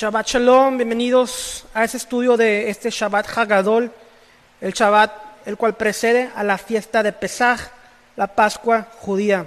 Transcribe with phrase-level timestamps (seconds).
[0.00, 3.92] Shabbat Shalom, bienvenidos a este estudio de este Shabbat Hagadol,
[4.62, 5.12] el Shabbat
[5.44, 7.60] el cual precede a la fiesta de Pesaj,
[8.16, 9.46] la Pascua judía.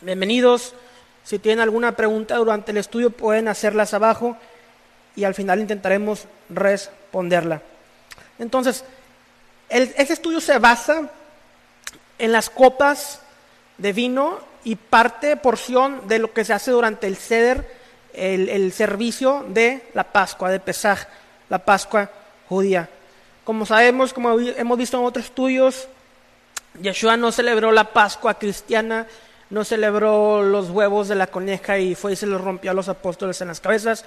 [0.00, 0.74] Bienvenidos,
[1.22, 4.36] si tienen alguna pregunta durante el estudio pueden hacerlas abajo
[5.14, 7.62] y al final intentaremos responderla.
[8.40, 8.84] Entonces,
[9.68, 11.08] este estudio se basa
[12.18, 13.20] en las copas
[13.78, 17.79] de vino y parte, porción de lo que se hace durante el ceder
[18.14, 21.06] el, servicio de la Pascua, de Pesaj,
[21.48, 22.10] la Pascua
[22.48, 22.88] judía.
[23.44, 25.88] Como sabemos, como hemos visto en otros estudios,
[26.80, 29.06] Yeshua no celebró la Pascua cristiana,
[29.50, 32.88] no celebró los huevos de la coneja y fue y se los rompió a los
[32.88, 34.04] apóstoles en las cabezas.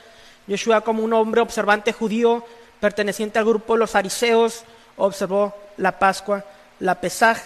[0.47, 2.45] Yeshua, como un hombre observante judío,
[2.79, 4.63] perteneciente al grupo de los fariseos,
[4.97, 6.45] observó la Pascua,
[6.79, 7.37] la Pesaj,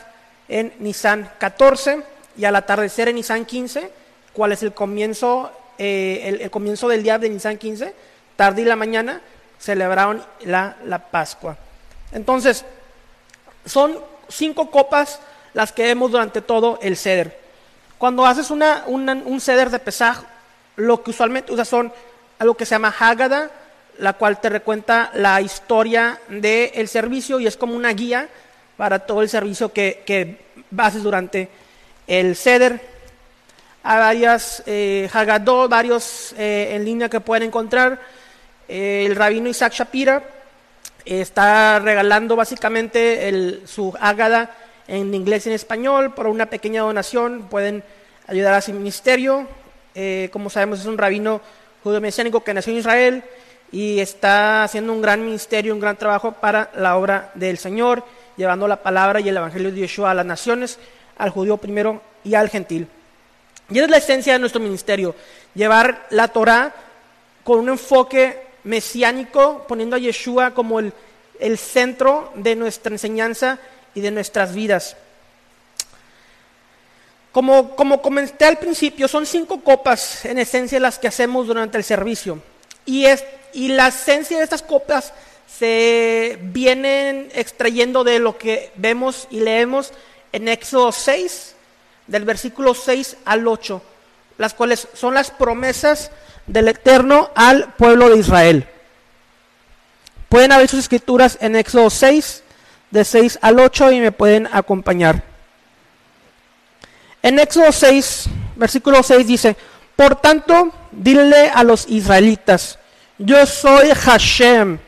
[0.47, 2.03] en Nisan 14
[2.37, 3.91] y al atardecer en Nisan 15,
[4.33, 7.93] cuál es el comienzo eh, el, comienzo del día de Nisan 15,
[8.35, 9.21] tarde y la mañana,
[9.59, 11.57] celebraron la, Pascua.
[12.11, 12.65] Entonces,
[13.65, 13.97] son
[14.29, 15.19] cinco copas
[15.53, 17.39] las que vemos durante todo el ceder.
[17.97, 20.23] Cuando haces una, un ceder de Pesaj,
[20.75, 21.91] lo que usualmente usas son
[22.39, 23.49] algo que se llama Haggadah,
[23.99, 28.29] la cual te recuenta la historia del servicio y es como una guía
[28.77, 30.39] para todo el servicio que, que
[30.77, 31.49] haces durante
[32.05, 32.96] el ceder
[33.87, 35.09] hay varias eh,
[35.69, 38.01] varios eh, en línea que pueden encontrar.
[38.67, 40.23] Eh, el rabino Isaac Shapira
[41.05, 44.51] está regalando básicamente el, su Haggadah
[44.89, 47.47] en inglés y en español por una pequeña donación.
[47.49, 47.81] Pueden
[48.27, 49.47] ayudar a su ministerio.
[50.31, 51.39] como sabemos, es un rabino
[51.81, 53.23] judío mesiánico que nació en Israel
[53.71, 58.03] y está haciendo un gran ministerio, un gran trabajo para la obra del Señor,
[58.35, 60.77] llevando la palabra y el evangelio de Yeshua a las naciones,
[61.17, 62.89] al judío primero y al gentil.
[63.69, 65.13] Y es la esencia de nuestro ministerio,
[65.53, 66.73] llevar la Torah
[67.43, 70.93] con un enfoque mesiánico, poniendo a Yeshua como el,
[71.57, 73.59] centro de nuestra enseñanza
[73.93, 74.95] y de nuestras vidas.
[77.31, 81.83] Como, como, comenté al principio, son cinco copas en esencia las que hacemos durante el
[81.83, 82.41] servicio.
[82.85, 83.23] Y, es,
[83.53, 85.13] y la esencia de estas copas
[85.47, 89.93] se vienen extrayendo de lo que vemos y leemos
[90.31, 91.55] en Éxodo 6,
[92.07, 93.81] del versículo 6 al 8,
[94.37, 96.11] las cuales son las promesas
[96.45, 98.67] del Eterno al pueblo de Israel.
[100.29, 102.43] Pueden abrir sus escrituras en Éxodo 6,
[102.91, 105.23] de 6 al 8, y me pueden acompañar.
[107.21, 108.25] En Éxodo 6,
[108.55, 109.55] versículo 6 dice,
[109.95, 112.79] por tanto, dile a los israelitas,
[113.17, 114.79] yo soy Hashem,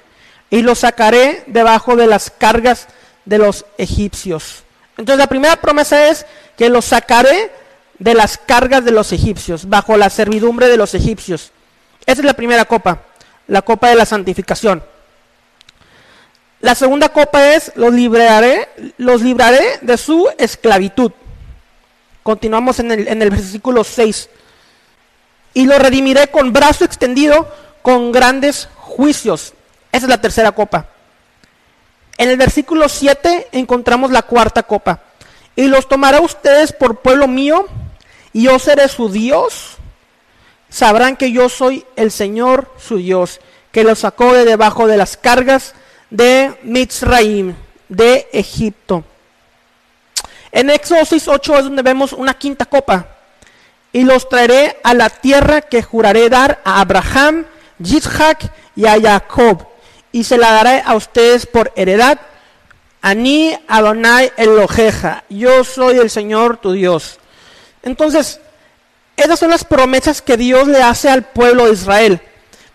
[0.50, 2.88] y los sacaré debajo de las cargas
[3.25, 4.63] de los egipcios.
[4.98, 6.25] Entonces la primera promesa es
[6.60, 7.52] que los sacaré
[8.00, 11.54] de las cargas de los egipcios, bajo la servidumbre de los egipcios.
[12.06, 13.04] Esa es la primera copa,
[13.48, 14.84] la copa de la santificación.
[16.60, 18.68] La segunda copa es, los libraré,
[18.98, 21.14] los libraré de su esclavitud.
[22.24, 24.30] Continuamos en el, en el versículo 6.
[25.54, 27.48] Y lo redimiré con brazo extendido,
[27.82, 29.54] con grandes juicios.
[29.94, 30.90] Esa es la tercera copa.
[32.18, 35.04] En el versículo 7 encontramos la cuarta copa
[35.60, 37.68] y los tomará ustedes por pueblo mío,
[38.32, 39.76] y yo seré su Dios.
[40.70, 43.42] Sabrán que yo soy el Señor su Dios,
[43.74, 45.76] que los sacó de debajo de las cargas
[46.10, 47.56] de Mitzraim,
[47.90, 49.04] de Egipto.
[50.54, 53.18] En Éxodo 6.8 es donde vemos una quinta copa.
[53.92, 57.46] Y los traeré a la tierra que juraré dar a Abraham,
[57.80, 59.68] Yitzhak y a Jacob.
[60.14, 62.18] Y se la daré a ustedes por heredad
[63.01, 67.18] Ani Adonai Elojeja, yo soy el Señor tu Dios.
[67.81, 68.42] Entonces,
[69.16, 72.22] esas son las promesas que Dios le hace al pueblo de Israel.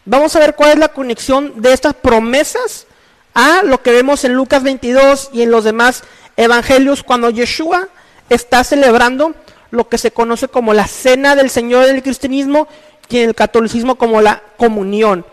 [0.04, 2.86] Vamos a ver cuál es la conexión de estas promesas
[3.34, 6.04] a lo que vemos en Lucas 22 y en los demás
[6.36, 7.88] evangelios cuando Yeshua
[8.30, 9.34] está celebrando
[9.70, 12.68] lo que se conoce como la cena del Señor del cristianismo
[13.08, 15.24] y en el catolicismo como la comunión.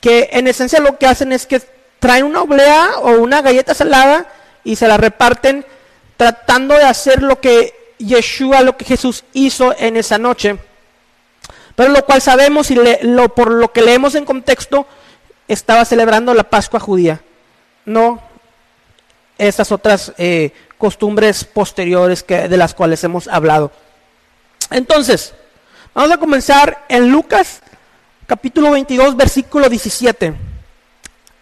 [0.00, 1.60] Que en esencia lo que hacen es que
[1.98, 4.26] traen una oblea o una galleta salada
[4.64, 5.64] y se la reparten
[6.16, 10.58] tratando de hacer lo que Yeshua, lo que Jesús hizo en esa noche.
[11.74, 14.86] Pero lo cual sabemos y lo, por lo que leemos en contexto,
[15.46, 17.20] estaba celebrando la Pascua judía,
[17.84, 18.20] no
[19.38, 23.70] esas otras eh, costumbres posteriores que, de las cuales hemos hablado.
[24.70, 25.32] Entonces,
[25.94, 27.62] vamos a comenzar en Lucas
[28.26, 30.47] capítulo 22, versículo 17.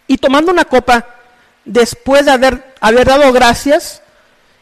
[0.07, 1.05] Y tomando una copa,
[1.65, 4.01] después de haber, haber dado gracias,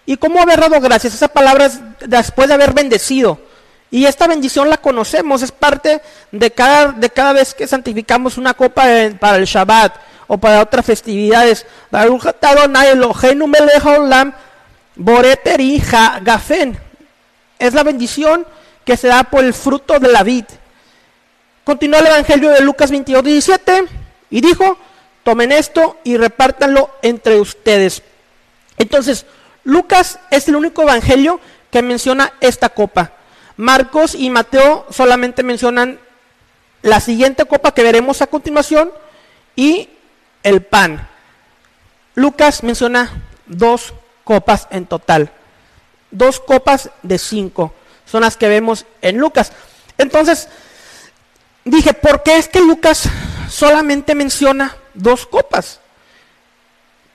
[0.05, 1.13] ¿y cómo haber dado gracias?
[1.13, 3.39] Esa palabra es después de haber bendecido.
[3.91, 6.01] Y esta bendición la conocemos, es parte
[6.31, 8.85] de cada, de cada vez que santificamos una copa
[9.19, 9.95] para el Shabbat
[10.27, 11.65] o para otras festividades.
[17.59, 18.45] Es la bendición
[18.83, 20.45] que se da por el fruto de la vid.
[21.63, 23.85] Continuó el Evangelio de Lucas 22, 17
[24.29, 24.77] y dijo,
[25.25, 28.03] tomen esto y repártanlo entre ustedes.
[28.77, 29.25] Entonces,
[29.63, 31.39] Lucas es el único evangelio
[31.71, 33.13] que menciona esta copa.
[33.57, 35.99] Marcos y Mateo solamente mencionan
[36.83, 38.91] la siguiente copa que veremos a continuación
[39.55, 39.89] y
[40.43, 41.09] el pan.
[42.13, 43.11] Lucas menciona
[43.47, 45.31] dos copas en total.
[46.11, 47.73] Dos copas de cinco
[48.05, 49.51] son las que vemos en Lucas.
[49.97, 50.49] Entonces,
[51.63, 53.09] dije, ¿por qué es que Lucas
[53.49, 55.79] solamente menciona dos copas?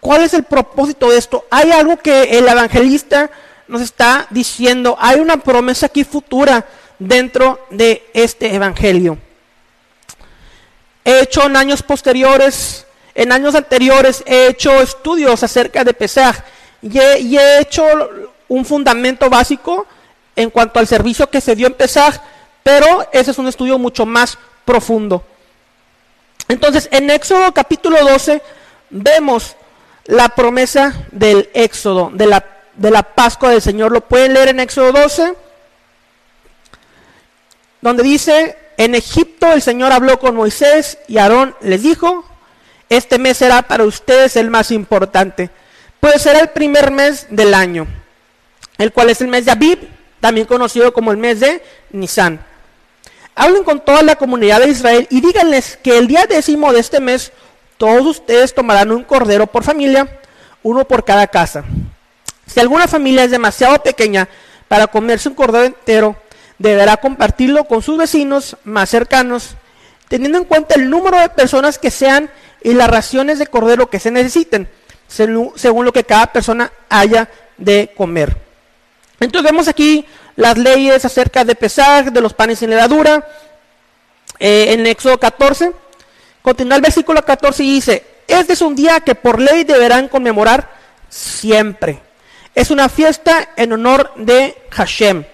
[0.01, 1.45] ¿Cuál es el propósito de esto?
[1.51, 3.31] Hay algo que el evangelista
[3.69, 6.67] nos está diciendo, hay una promesa aquí futura
[6.99, 9.19] dentro de este evangelio.
[11.05, 16.37] He hecho en años posteriores, en años anteriores, he hecho estudios acerca de Pesaj
[16.83, 17.85] y he, hecho
[18.49, 19.87] un fundamento básico
[20.35, 22.21] en cuanto al servicio que se dio en Pesaj,
[22.63, 25.25] pero ese es un estudio mucho más profundo.
[26.51, 28.43] Entonces, en Éxodo capítulo 12
[28.91, 29.55] vemos
[30.07, 33.93] la promesa del Éxodo, de la, de la Pascua del Señor.
[33.93, 35.35] Lo pueden leer en Éxodo 12,
[37.81, 42.25] donde dice, en Egipto el Señor habló con Moisés y Aarón les dijo,
[42.89, 45.51] este mes será para ustedes el más importante,
[46.01, 47.87] pues será el primer mes del año,
[48.77, 49.79] el cual es el mes de Abib,
[50.19, 52.45] también conocido como el mes de Nisan.
[53.41, 57.01] Hablen con toda la comunidad de Israel y díganles que el día décimo de este
[57.01, 57.33] mes
[57.79, 60.21] todos ustedes tomarán un cordero por familia,
[60.63, 61.65] uno por cada casa.
[62.47, 64.29] Si alguna familia es demasiado pequeña
[64.69, 66.17] para comerse un cordero entero,
[66.59, 69.57] deberá compartirlo con sus vecinos más cercanos,
[70.09, 72.29] teniendo en cuenta el número de personas que sean
[72.63, 74.69] y las raciones de cordero que se necesiten,
[75.09, 78.37] según lo que cada persona haya de comer.
[79.19, 80.05] Entonces vemos aquí
[80.41, 83.29] las leyes acerca de pesar, de los panes sin levadura,
[84.39, 85.73] eh, en Éxodo 14.
[86.41, 90.71] Continúa el versículo 14 y dice, este es un día que por ley deberán conmemorar
[91.11, 92.01] siempre.
[92.55, 95.25] Es una fiesta en honor de Hashem.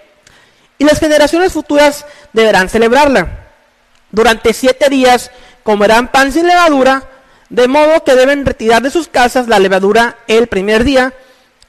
[0.76, 3.46] Y las generaciones futuras deberán celebrarla.
[4.10, 5.30] Durante siete días
[5.62, 7.04] comerán pan sin levadura,
[7.48, 11.14] de modo que deben retirar de sus casas la levadura el primer día.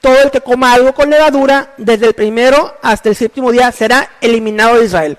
[0.01, 4.11] Todo el que coma algo con levadura, desde el primero hasta el séptimo día, será
[4.21, 5.17] eliminado de Israel.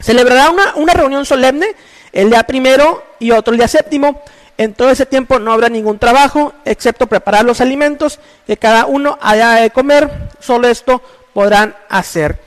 [0.00, 1.74] Celebrará una, una reunión solemne
[2.12, 4.22] el día primero y otro el día séptimo.
[4.58, 9.18] En todo ese tiempo no habrá ningún trabajo, excepto preparar los alimentos que cada uno
[9.22, 10.10] haya de comer.
[10.40, 11.00] Solo esto
[11.32, 12.38] podrán hacer.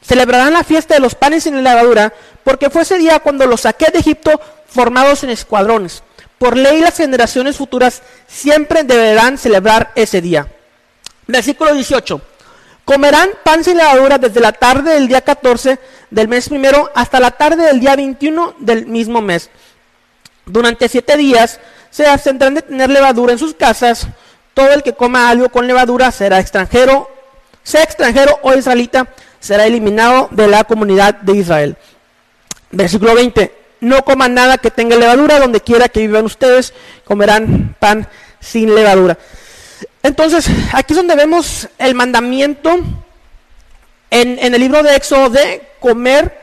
[0.00, 2.12] Celebrarán la fiesta de los panes sin levadura,
[2.44, 6.02] porque fue ese día cuando los saqué de Egipto formados en escuadrones.
[6.40, 10.46] Por ley las generaciones futuras siempre deberán celebrar ese día.
[11.26, 12.18] Versículo 18.
[12.86, 15.78] Comerán pan sin levadura desde la tarde del día 14
[16.10, 19.50] del mes primero hasta la tarde del día 21 del mismo mes.
[20.46, 24.06] Durante siete días se abstendrán de tener levadura en sus casas.
[24.54, 27.10] Todo el que coma algo con levadura será extranjero,
[27.62, 29.08] sea extranjero o israelita,
[29.40, 31.76] será eliminado de la comunidad de Israel.
[32.70, 33.59] Versículo 20.
[33.80, 38.06] No coman nada que tenga levadura, donde quiera que vivan ustedes, comerán pan
[38.40, 39.16] sin levadura.
[40.02, 42.78] Entonces, aquí es donde vemos el mandamiento
[44.10, 46.38] en, el libro de Éxodo de comer,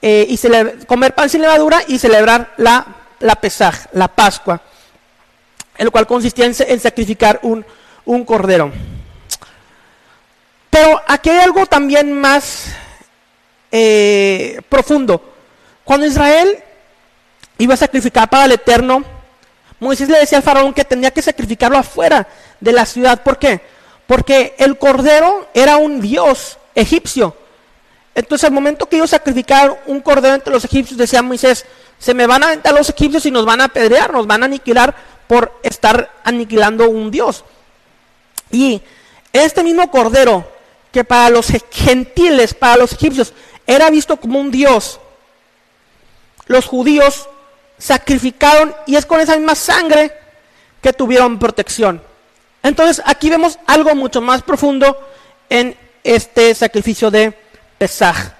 [0.00, 0.38] eh, y
[0.86, 2.86] comer pan sin levadura y celebrar la,
[3.20, 4.60] la Pesaj, la Pascua,
[5.78, 7.64] el cual consistía en, sacrificar un,
[8.04, 8.72] un, cordero.
[10.70, 12.74] Pero aquí hay algo también más
[13.70, 15.34] eh, profundo.
[15.84, 16.62] Cuando Israel
[17.62, 19.04] iba a sacrificar para el Eterno,
[19.78, 22.26] Moisés le decía al faraón que tenía que sacrificarlo afuera
[22.60, 23.22] de la ciudad.
[23.22, 23.60] ¿Por qué?
[24.06, 27.36] Porque el cordero era un dios egipcio.
[28.14, 31.64] Entonces, al momento que ellos sacrificaron un cordero entre los egipcios, decía Moisés,
[31.98, 34.46] se me van a aventar los egipcios y nos van a apedrear, nos van a
[34.46, 34.94] aniquilar
[35.26, 37.44] por estar aniquilando un dios.
[38.50, 38.82] Y
[39.32, 40.46] este mismo cordero,
[40.92, 43.32] que para los gentiles, para los egipcios,
[43.66, 45.00] era visto como un dios,
[46.46, 47.28] los judíos
[47.82, 50.12] sacrificaron y es con esa misma sangre
[50.80, 52.00] que tuvieron protección.
[52.62, 54.96] Entonces aquí vemos algo mucho más profundo
[55.50, 57.36] en este sacrificio de
[57.78, 58.34] Pesaj.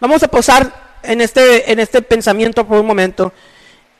[0.00, 0.72] Vamos a posar
[1.04, 3.32] en este, en este pensamiento por un momento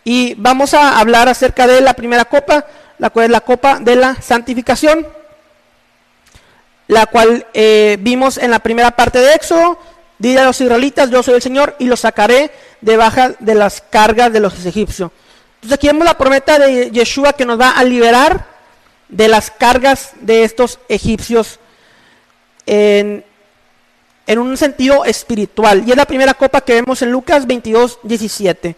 [0.02, 2.66] y vamos a hablar acerca de la primera copa,
[2.98, 5.06] la cual es la copa de la santificación.
[6.88, 9.78] la cual eh, vimos en la primera parte de Éxodo,
[10.18, 12.50] dile a los israelitas, yo soy el Señor y los sacaré
[12.82, 15.10] de baja de las cargas de los egipcios.
[15.54, 18.46] Entonces aquí vemos la promesa de Yeshua que nos va a liberar
[19.08, 21.60] de las cargas de estos egipcios
[22.66, 23.24] en,
[24.26, 25.84] en un sentido espiritual.
[25.86, 28.76] Y es la primera copa que vemos en Lucas 22, 17.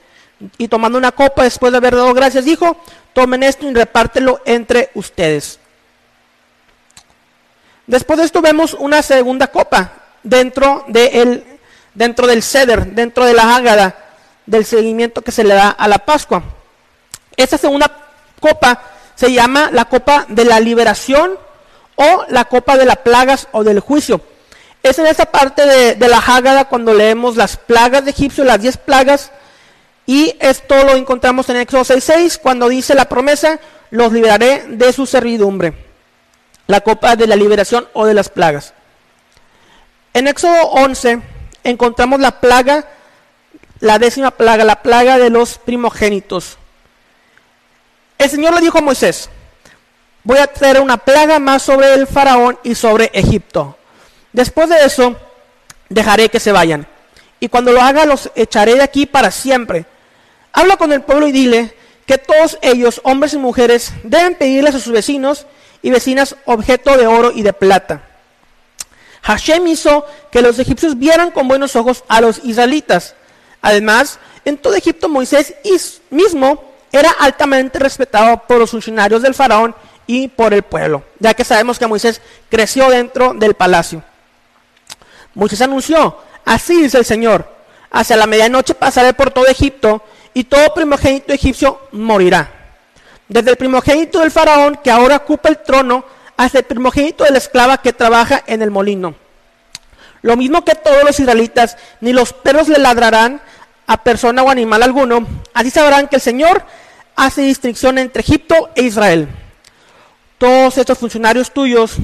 [0.58, 2.76] Y tomando una copa después de haber dado gracias, dijo,
[3.14, 5.58] tomen esto y repártelo entre ustedes.
[7.86, 9.92] Después de esto vemos una segunda copa
[10.22, 11.53] dentro, de
[11.94, 13.96] dentro del ceder, dentro de la ágada,
[14.46, 16.42] del seguimiento que se le da a la Pascua.
[17.36, 17.90] Esta segunda
[18.40, 18.82] copa
[19.14, 21.38] se llama la copa de la liberación
[21.96, 24.20] o la copa de las plagas o del juicio.
[24.82, 28.76] Es en esa parte de, la Hágada cuando leemos las plagas de Egipcio, las diez
[28.76, 29.30] plagas,
[30.06, 33.58] y esto lo encontramos en Éxodo 6.6, cuando dice la promesa,
[33.90, 35.72] los liberaré de su servidumbre.
[36.66, 38.74] La copa de la liberación o de las plagas.
[40.12, 41.22] En Éxodo 11
[41.64, 42.86] encontramos la plaga,
[43.80, 46.58] la décima plaga, la plaga de los primogénitos.
[48.18, 49.28] El Señor le dijo a Moisés,
[50.22, 53.76] voy a traer una plaga más sobre el faraón y sobre Egipto.
[54.32, 55.16] Después de eso,
[55.88, 56.86] dejaré que se vayan.
[57.40, 59.86] Y cuando lo haga, los echaré de aquí para siempre.
[60.52, 61.74] Habla con el pueblo y dile
[62.06, 65.46] que todos ellos, hombres y mujeres, deben pedirles a sus vecinos
[65.82, 68.02] y vecinas objeto de oro y de plata.
[69.24, 73.14] Hashem hizo que los egipcios vieran con buenos ojos a los israelitas.
[73.62, 75.54] Además, en todo Egipto Moisés
[76.10, 76.62] mismo
[76.92, 79.74] era altamente respetado por los funcionarios del faraón
[80.06, 84.02] y por el pueblo, ya que sabemos que Moisés creció dentro del palacio.
[85.32, 87.50] Moisés anunció, así dice el Señor,
[87.90, 90.02] hacia la medianoche pasaré por todo Egipto
[90.34, 92.50] y todo primogénito egipcio morirá.
[93.26, 96.04] Desde el primogénito del faraón que ahora ocupa el trono
[96.36, 99.14] hasta el primogénito de la esclava que trabaja en el molino.
[100.22, 103.42] Lo mismo que todos los israelitas, ni los perros le ladrarán
[103.86, 105.26] a persona o animal alguno.
[105.52, 106.64] Así sabrán que el Señor
[107.14, 109.28] hace distinción entre Egipto e Israel.
[110.38, 111.96] Todos estos funcionarios tuyos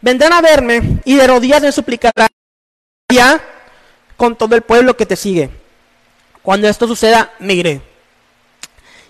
[0.00, 2.28] vendrán a verme y de rodillas me suplicarán
[3.12, 3.40] ya
[4.16, 5.50] con todo el pueblo que te sigue.
[6.42, 7.80] Cuando esto suceda, me iré.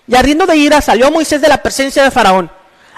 [0.07, 2.51] Y ardiendo de ira salió Moisés de la presencia de Faraón.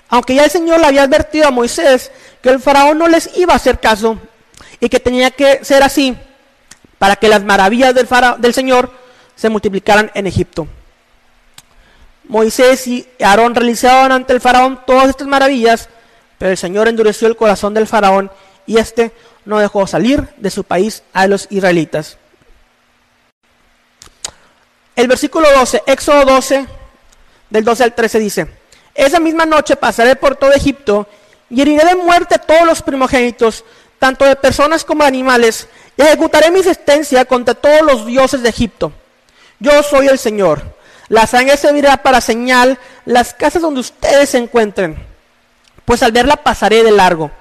[0.09, 2.11] Aunque ya el Señor le había advertido a Moisés
[2.41, 4.17] que el Faraón no les iba a hacer caso
[4.79, 6.17] y que tenía que ser así
[6.97, 8.07] para que las maravillas del,
[8.39, 8.91] del Señor
[9.35, 10.67] se multiplicaran en Egipto.
[12.27, 15.89] Moisés y Aarón realizaban ante el faraón todas estas maravillas,
[16.37, 18.31] pero el Señor endureció el corazón del faraón
[18.67, 19.11] y éste
[19.45, 22.17] no dejó salir de su país a los israelitas.
[24.95, 26.67] El versículo 12, Éxodo 12,
[27.49, 28.58] del 12 al 13 dice,
[29.05, 31.07] esa misma noche pasaré por todo Egipto
[31.49, 33.63] y heriré de muerte a todos los primogénitos,
[33.97, 38.49] tanto de personas como de animales, y ejecutaré mi existencia contra todos los dioses de
[38.49, 38.91] Egipto.
[39.59, 40.61] Yo soy el Señor.
[41.07, 44.95] La sangre servirá para señal las casas donde ustedes se encuentren,
[45.83, 47.31] pues al verla pasaré de largo.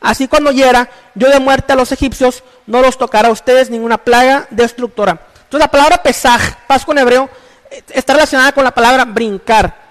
[0.00, 3.98] Así cuando hiera yo de muerte a los egipcios, no los tocará a ustedes ninguna
[3.98, 5.20] plaga destructora.
[5.34, 7.28] Entonces la palabra pesaj, Pascua en hebreo,
[7.70, 9.83] eh, está relacionada con la palabra brincar.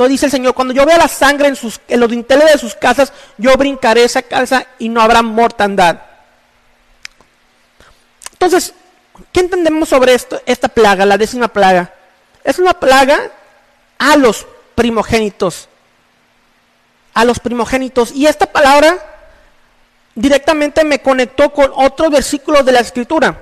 [0.00, 2.74] Entonces dice el Señor, cuando yo vea la sangre en, sus, los dinteles de sus
[2.74, 6.00] casas, yo brincaré esa casa y no habrá mortandad.
[8.32, 8.72] Entonces,
[9.30, 11.92] ¿qué entendemos sobre esto, esta plaga, la décima plaga?
[12.42, 13.30] Es una plaga
[13.98, 15.68] a los primogénitos.
[17.12, 18.10] A los primogénitos.
[18.12, 18.96] Y esta palabra
[20.14, 23.38] directamente me conectó con otros versículos de la escritura.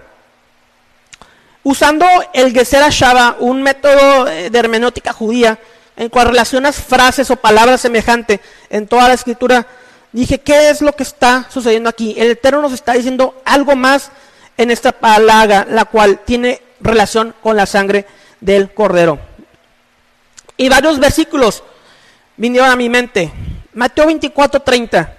[1.62, 5.60] Usando el Geser Shaba, un método eh, de hermenéutica judía,
[5.98, 8.38] en cual relacionas frases o palabras semejantes
[8.70, 9.66] en toda la escritura,
[10.12, 12.14] dije, ¿qué es lo que está sucediendo aquí?
[12.16, 14.12] El Eterno nos está diciendo algo más
[14.56, 18.06] en esta palabra, la cual tiene relación con la sangre
[18.40, 19.18] del Cordero.
[20.56, 21.64] Y varios versículos
[22.36, 23.32] vinieron a mi mente.
[23.74, 25.14] Mateo 24, 30.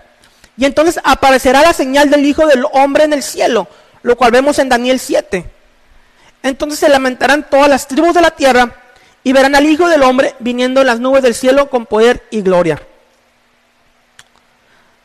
[0.55, 3.67] Y entonces aparecerá la señal del Hijo del Hombre en el cielo,
[4.01, 5.45] lo cual vemos en Daniel 7.
[6.41, 8.73] Entonces se lamentarán todas las tribus de la tierra
[9.29, 12.41] y verán al Hijo del Hombre viniendo en las nubes del cielo con poder y
[12.41, 12.81] gloria.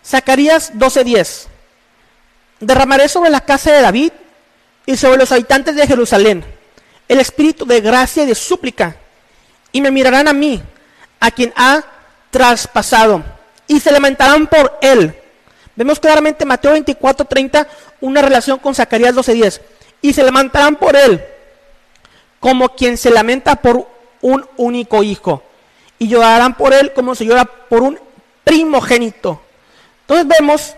[0.02, 1.46] Zacarías 12:10.
[2.58, 4.12] Derramaré sobre la casa de David
[4.86, 6.42] y sobre los habitantes de Jerusalén
[7.06, 8.96] el espíritu de gracia y de súplica,
[9.72, 10.62] y me mirarán a mí,
[11.20, 11.84] a quien ha
[12.30, 13.22] traspasado,
[13.66, 15.14] y se lamentarán por él
[15.76, 17.68] Vemos claramente Mateo 24, 30
[18.00, 19.60] una relación con Zacarías 12, 10.
[20.00, 21.22] Y se levantarán por él
[22.40, 23.93] como quien se lamenta por
[24.24, 25.42] un único hijo.
[25.98, 27.98] Y llorarán por él como se llora por un
[28.42, 29.42] primogénito.
[30.00, 30.74] Entonces vemos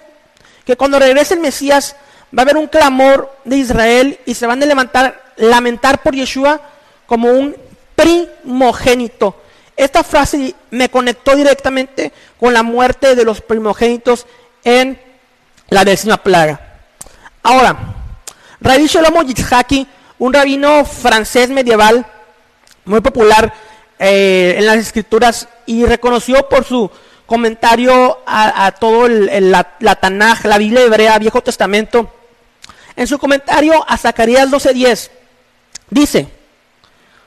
[0.64, 1.94] que cuando regrese el Mesías
[2.37, 6.61] va a haber un clamor de Israel y se van a levantar, lamentar por Yeshua
[7.06, 7.56] como un
[7.94, 9.40] primogénito.
[9.76, 14.26] Esta frase me conectó directamente con la muerte de los primogénitos
[14.64, 14.98] en
[15.68, 16.61] la décima plaga.
[17.44, 17.76] Ahora,
[18.61, 19.87] Rabbi Shlomo Yitzhaki,
[20.18, 22.06] un rabino francés medieval
[22.87, 23.53] muy popular
[23.99, 26.90] eh, en las escrituras y reconoció por su
[27.27, 32.12] comentario a, todo la, la Tanaj, la Biblia hebrea, Viejo Testamento,
[32.94, 35.11] en su comentario a Zacarías 12:10,
[35.90, 36.29] dice,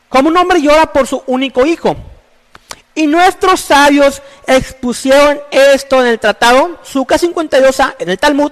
[0.07, 1.97] como un hombre llora por su único hijo,
[2.95, 8.51] y nuestros sabios expusieron esto en el tratado, Suca 52a, en el Talmud,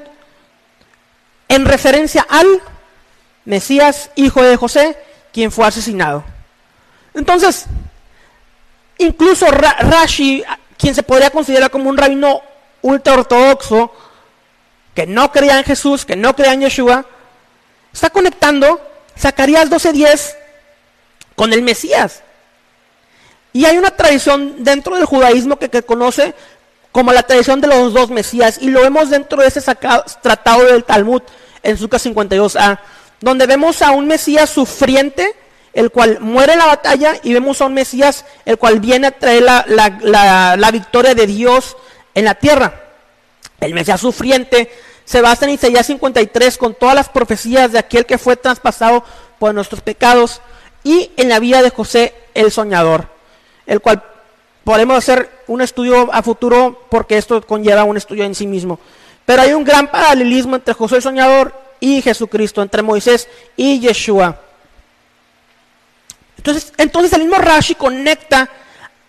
[1.47, 2.61] en referencia al
[3.45, 4.97] Mesías, hijo de José,
[5.31, 6.23] quien fue asesinado.
[7.17, 7.65] Entonces,
[8.99, 10.43] incluso Rashi,
[10.77, 12.41] quien se podría considerar como un rabino
[12.83, 13.91] ultra ortodoxo,
[14.93, 17.05] que no creía en Jesús, que no creía en Yeshua,
[17.91, 18.79] está conectando
[19.17, 20.35] Zacarías 12:10
[21.35, 22.21] con el Mesías.
[23.51, 26.35] Y hay una tradición dentro del judaísmo que, conoce
[26.91, 29.61] como la tradición de los dos Mesías, y lo vemos dentro de ese
[30.21, 31.23] tratado del Talmud
[31.63, 32.79] en Suca 52a,
[33.21, 35.35] donde vemos a un Mesías sufriente,
[35.77, 39.11] el cual muere en la batalla, y vemos a un Mesías el cual viene a
[39.11, 41.77] traer la, victoria de Dios
[42.15, 42.81] en la tierra.
[43.59, 44.71] El Mesías sufriente
[45.05, 49.03] se basa en Isaías 53 con todas las profecías de aquel que fue traspasado
[49.37, 50.41] por nuestros pecados
[50.83, 53.07] y en la vida de José el soñador,
[53.67, 54.01] el cual
[54.63, 58.79] podemos hacer un estudio a futuro porque esto conlleva un estudio en sí mismo.
[59.27, 64.46] Pero hay un gran paralelismo entre José el soñador y Jesucristo, entre Moisés y Yeshua.
[66.47, 68.49] Entonces, entonces el mismo Rashi conecta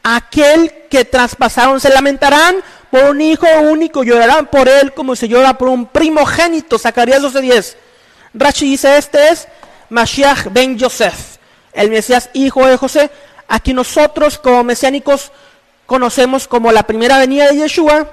[0.02, 2.56] a aquel que traspasaron, se lamentarán
[2.90, 7.76] por un hijo único, llorarán por él como se llora por un primogénito, Zacarías 12:10.
[8.34, 9.46] Rashi dice, este es
[9.88, 11.38] Mashiach ben Yosef
[11.72, 13.08] el Mesías hijo de José,
[13.46, 15.30] aquí nosotros como mesiánicos
[15.86, 18.08] conocemos como la primera venida de Yeshua,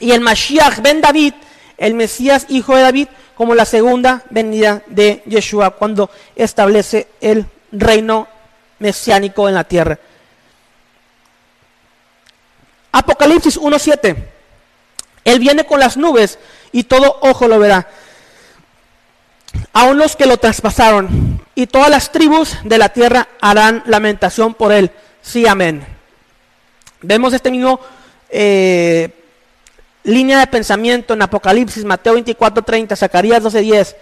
[0.00, 1.34] y el Mashiach ben David,
[1.78, 8.26] el Mesías hijo de David, como la segunda venida de Yeshua, cuando establece el reino
[8.82, 9.98] mesiánico en la tierra.
[12.90, 14.16] Apocalipsis 1.7.
[15.24, 16.38] Él viene con las nubes
[16.72, 17.88] y todo ojo lo verá.
[19.72, 24.72] Aún los que lo traspasaron y todas las tribus de la tierra harán lamentación por
[24.72, 24.90] él.
[25.22, 25.86] Sí, amén.
[27.00, 27.80] Vemos este mismo
[28.28, 29.10] eh,
[30.02, 33.96] línea de pensamiento en Apocalipsis, Mateo 24, 30, Zacarías 12, 10.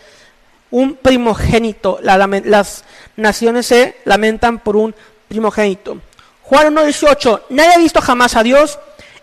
[0.70, 2.84] Un primogénito, las
[3.20, 4.94] naciones se lamentan por un
[5.28, 5.98] primogénito.
[6.42, 8.78] Juan 1, 18, nadie ha visto jamás a Dios,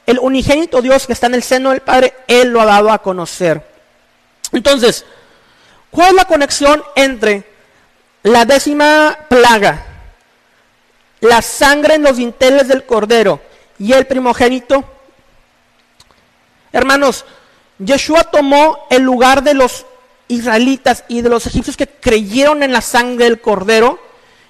[0.05, 3.01] el unigénito Dios que está en el seno del Padre, Él lo ha dado a
[3.01, 3.61] conocer.
[4.53, 5.05] Entonces,
[5.91, 7.43] ¿cuál es la conexión entre
[8.27, 9.85] la décima plaga,
[11.21, 13.41] la sangre en los dinteles del cordero
[13.79, 14.83] y el primogénito.
[16.71, 17.25] Hermanos,
[17.79, 19.85] Yeshua tomó el lugar de los
[20.27, 23.99] israelitas y de los egipcios que creyeron en la sangre del cordero.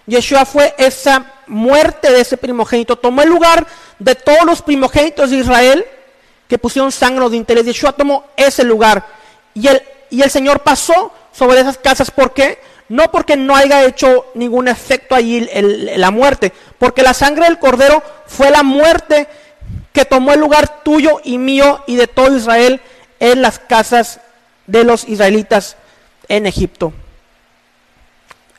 [0.06, 2.96] Yeshua fue esa muerte de ese primogénito.
[2.96, 3.68] Tomó el lugar
[4.00, 5.86] de todos los primogénitos de Israel
[6.48, 7.66] que pusieron sangre en los dinteles.
[7.66, 9.06] Yeshua tomó ese lugar.
[9.54, 12.12] Y el, Señor pasó sobre esas casas.
[12.12, 12.60] ¿Por qué?
[12.90, 18.02] no porque no haya hecho ningún efecto allí la muerte, porque la sangre del cordero
[18.28, 19.28] fue la muerte
[19.92, 22.80] que tomó el lugar tuyo y mío y de todo Israel
[23.20, 24.22] en las casas
[24.68, 25.78] de los israelitas
[26.28, 26.94] en Egipto.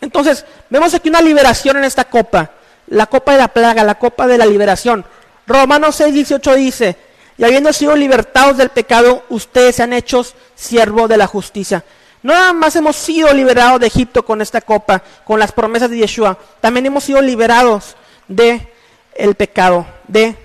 [0.01, 2.51] Entonces, vemos aquí una liberación en esta copa,
[2.89, 5.05] la copa de la plaga, la copa de la liberación.
[5.47, 6.97] Romanos 6, 18 dice,
[7.37, 11.85] y habiendo sido libertados del pecado, ustedes se han hecho siervo de la justicia.
[12.23, 15.99] No nada más hemos sido liberados de Egipto con esta copa, con las promesas de
[15.99, 18.73] Yeshua, también hemos sido liberados de
[19.15, 20.37] el pecado, de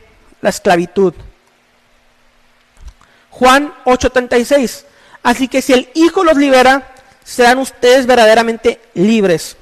[0.41, 1.13] la esclavitud.
[3.31, 4.85] Juan 8:36.
[5.23, 9.55] Así que si el Hijo los libera, serán ustedes verdaderamente libres.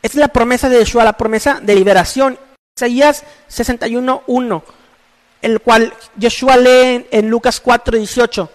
[0.00, 2.38] Esta es la promesa de Yeshua, la promesa de liberación.
[2.76, 4.62] Isaías 61:1,
[5.42, 8.48] el cual Yeshua lee en Lucas 4:18.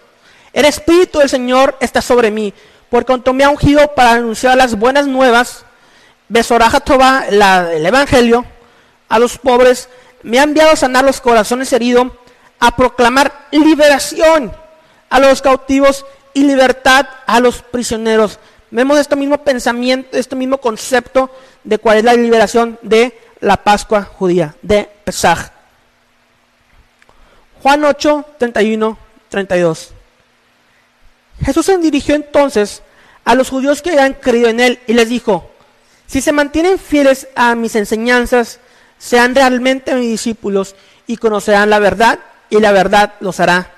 [0.52, 2.52] El Espíritu del Señor está sobre mí,
[2.90, 5.64] por cuanto me ha ungido para anunciar las buenas nuevas,
[6.28, 8.44] Besoraja Toba, el Evangelio,
[9.08, 9.88] a los pobres,
[10.22, 12.08] me ha enviado a sanar los corazones heridos,
[12.58, 14.63] a proclamar liberación
[15.14, 18.40] a los cautivos y libertad a los prisioneros.
[18.72, 21.30] Vemos este mismo pensamiento, este mismo concepto
[21.62, 25.52] de cuál es la liberación de la Pascua judía, de Pesaj.
[27.62, 28.98] Juan 8, 31
[29.28, 29.90] 32.
[31.44, 32.82] Jesús se dirigió entonces
[33.24, 35.48] a los judíos que habían creído en él y les dijo,
[36.08, 38.58] si se mantienen fieles a mis enseñanzas,
[38.98, 40.74] sean realmente mis discípulos
[41.06, 42.18] y conocerán la verdad
[42.50, 43.70] y la verdad los hará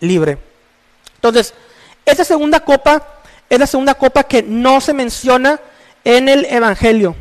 [0.00, 0.49] libre.
[1.20, 1.52] Entonces,
[2.06, 5.60] esta segunda copa es la segunda copa que no se menciona
[6.02, 7.14] en el Evangelio.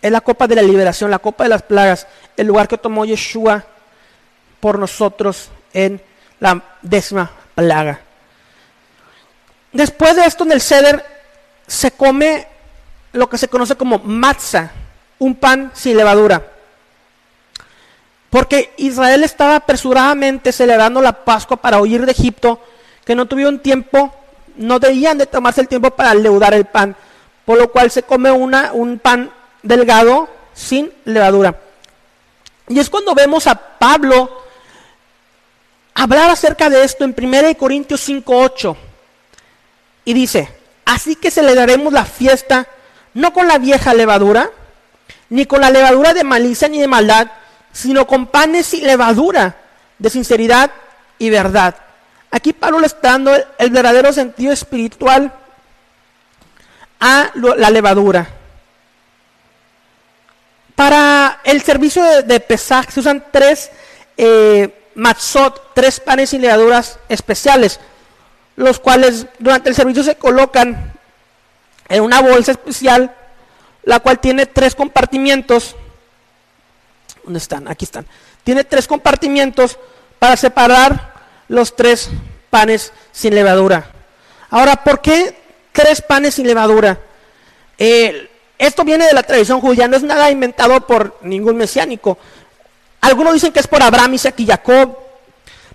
[0.00, 3.04] Es la copa de la liberación, la copa de las plagas, el lugar que tomó
[3.04, 3.64] Yeshua
[4.60, 6.00] por nosotros en
[6.38, 8.00] la décima plaga.
[9.72, 11.04] Después de esto en el ceder
[11.66, 12.46] se come
[13.12, 14.70] lo que se conoce como matzah,
[15.18, 16.59] un pan sin levadura.
[18.30, 22.60] Porque Israel estaba apresuradamente celebrando la Pascua para huir de Egipto,
[23.04, 24.14] que no tuvieron tiempo,
[24.56, 26.94] no debían de tomarse el tiempo para leudar el pan,
[27.44, 29.30] por lo cual se come una, un pan
[29.62, 31.58] delgado sin levadura.
[32.68, 34.42] Y es cuando vemos a Pablo
[35.94, 38.76] hablar acerca de esto en 1 Corintios 5:8.
[40.04, 40.48] Y dice,
[40.84, 42.68] así que celebraremos la fiesta
[43.14, 44.50] no con la vieja levadura,
[45.28, 47.28] ni con la levadura de malicia ni de maldad,
[47.72, 49.56] sino con panes y levadura
[49.98, 50.70] de sinceridad
[51.18, 51.76] y verdad.
[52.30, 55.32] Aquí Pablo le está dando el, verdadero sentido espiritual
[57.00, 58.28] a la levadura.
[60.74, 63.70] Para el servicio de, de se usan tres
[64.16, 67.80] eh, matzot, tres panes y levaduras especiales,
[68.56, 70.92] los cuales durante el servicio se colocan
[71.88, 73.14] en una bolsa especial,
[73.82, 75.74] la cual tiene tres compartimientos
[77.24, 77.68] ¿Dónde están?
[77.68, 78.06] Aquí están.
[78.44, 79.78] Tiene tres compartimientos
[80.18, 81.14] para separar
[81.48, 82.10] los tres
[82.50, 83.90] panes sin levadura.
[84.50, 85.36] Ahora, ¿por qué
[85.72, 86.98] tres panes sin levadura?
[88.58, 92.18] Esto viene de la tradición judía, no es nada inventado por ningún mesiánico.
[93.00, 94.98] Algunos dicen que es por Abraham, Isaac y Jacob,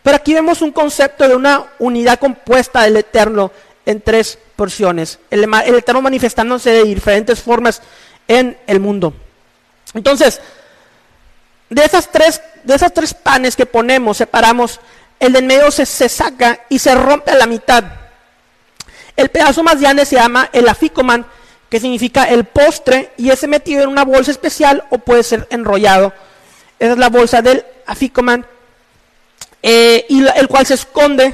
[0.03, 3.51] pero aquí vemos un concepto de una unidad compuesta del Eterno
[3.87, 5.17] en tres porciones.
[5.31, 7.81] El, el Eterno manifestándose de diferentes formas
[8.27, 9.15] en el mundo.
[9.95, 10.39] Entonces,
[11.69, 14.79] de esas tres, de esas tres panes que ponemos, separamos,
[15.19, 17.83] el de en medio se, saca y se rompe a la mitad.
[19.15, 21.25] El pedazo más grande se llama el aficoman,
[21.69, 26.13] que significa el postre, y es metido en una bolsa especial o puede ser enrollado.
[26.77, 28.45] Esa es la bolsa del aficoman,
[29.63, 31.33] eh, y el cual se esconde.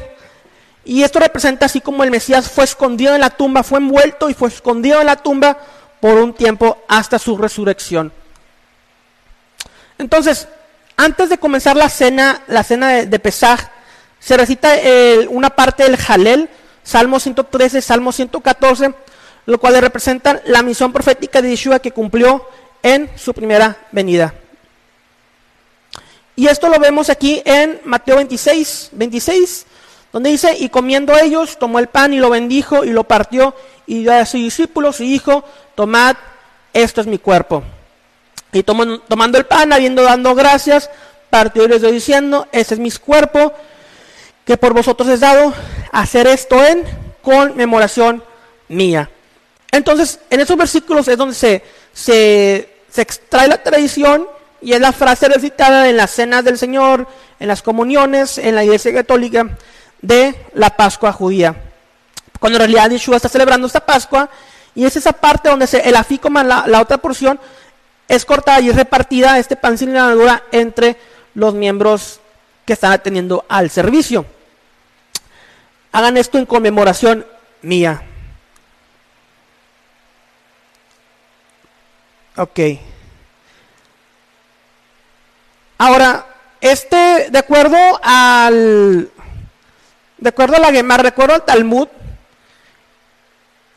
[0.85, 4.33] Y esto representa así como el Mesías fue escondido en la tumba, fue envuelto y
[4.33, 5.57] fue escondido en la tumba
[5.99, 8.11] por un tiempo hasta su resurrección.
[10.01, 10.47] Entonces,
[10.97, 13.59] antes de comenzar la cena, la cena de, Pesaj,
[14.19, 14.73] se recita
[15.29, 16.49] una parte del Jalel,
[16.83, 18.95] Salmo 113, Salmo 114,
[19.45, 22.47] lo cual representa la misión profética de Yeshua que cumplió
[22.81, 24.33] en su primera venida.
[26.35, 29.67] Y esto lo vemos aquí en Mateo 26, 26,
[30.11, 33.53] donde dice, y comiendo ellos, tomó el pan y lo bendijo y lo partió
[33.85, 35.43] y dio a sus discípulos y dijo,
[35.75, 36.15] tomad,
[36.73, 37.63] esto es mi cuerpo.
[38.53, 40.89] Y tomando el pan, habiendo dado gracias,
[41.29, 43.53] partió y les doy diciendo, ese es mi cuerpo,
[44.45, 45.53] que por vosotros es dado,
[45.91, 46.83] hacer esto en
[47.21, 48.23] conmemoración
[48.67, 49.09] mía.
[49.71, 54.27] Entonces, en esos versículos es donde se, se, extrae la tradición
[54.61, 57.07] y es la frase recitada en las cenas del Señor,
[57.39, 59.57] en las comuniones, en la iglesia católica
[60.01, 61.55] de la Pascua judía.
[62.39, 64.29] Cuando en realidad Yeshua está celebrando esta Pascua,
[64.75, 67.39] y es esa parte donde se, el afícoma, la, la otra porción,
[68.11, 70.97] es cortada y repartida este pan sin levadura entre
[71.33, 72.19] los miembros
[72.65, 74.25] que están atendiendo al servicio.
[75.93, 77.25] Hagan esto en conmemoración
[77.61, 78.03] mía.
[82.35, 82.59] Ok.
[85.77, 86.25] Ahora,
[86.59, 89.09] este, de acuerdo al,
[90.17, 91.87] de acuerdo a la Gemara, de acuerdo al Talmud,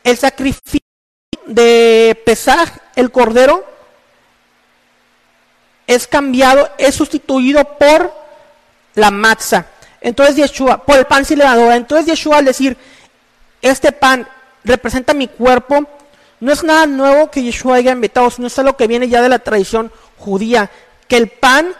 [0.03, 0.81] el sacrificio
[1.45, 3.74] de Pesaj, el cordero,
[5.87, 8.11] es cambiado, es sustituido por
[8.95, 9.67] la matza.
[10.01, 11.75] Entonces Yeshua, por el pan sin levadura.
[11.75, 12.77] Entonces Yeshua al decir,
[13.61, 14.27] este pan
[14.63, 15.85] representa mi cuerpo,
[16.39, 19.29] no es nada nuevo que Yeshua haya inventado, sino es algo que viene ya de
[19.29, 20.69] la tradición judía,
[21.07, 21.73] que el pan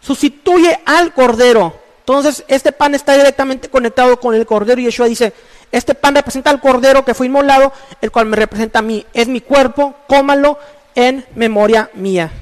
[0.00, 1.78] sustituye al cordero.
[2.00, 5.32] Entonces este pan está directamente conectado con el cordero y Yeshua dice,
[5.70, 9.04] este pan representa al cordero que fue inmolado, el cual me representa a mí.
[9.12, 10.58] Es mi cuerpo, cómalo
[10.94, 12.32] en memoria mía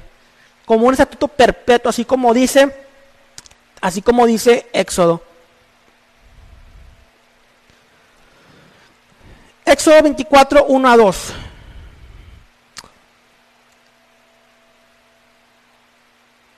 [0.67, 2.75] como un estatuto perpetuo, así como dice,
[3.79, 5.23] así como dice Éxodo.
[9.63, 11.33] Éxodo 24, 1 a 2.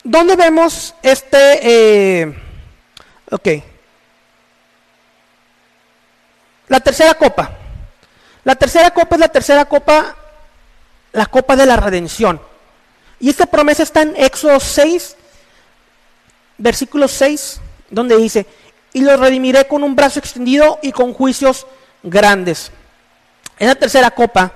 [0.06, 2.36] ¿Dónde vemos este, eh,
[3.30, 3.48] ok,
[6.68, 7.52] la tercera copa.
[8.44, 10.16] La tercera copa es la tercera copa,
[11.12, 12.49] la copa de la redención.
[13.20, 15.16] Y esta promesa está en Éxodo 6,
[16.58, 18.46] versículo 6, donde dice,
[18.94, 21.68] y los redimiré con un brazo extendido y con juicios
[22.02, 22.72] grandes.
[23.58, 24.54] En la tercera copa,